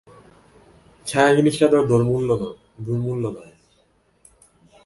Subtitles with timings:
[1.07, 1.77] ছায়া জিনিসটা তো
[1.87, 3.55] দুর্মূল্য নয়।